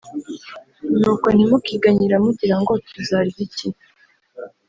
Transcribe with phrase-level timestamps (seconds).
[0.99, 3.67] Nuko ntimukiganyire mugira ngo “Tuzarya iki